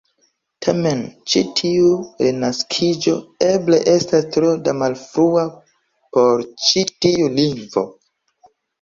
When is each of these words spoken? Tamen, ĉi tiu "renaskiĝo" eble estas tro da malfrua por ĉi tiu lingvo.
Tamen, 0.65 1.03
ĉi 1.33 1.43
tiu 1.59 1.91
"renaskiĝo" 2.23 3.15
eble 3.51 3.81
estas 3.95 4.27
tro 4.39 4.57
da 4.65 4.77
malfrua 4.81 5.47
por 5.97 6.47
ĉi 6.67 6.89
tiu 7.01 7.33
lingvo. 7.41 7.91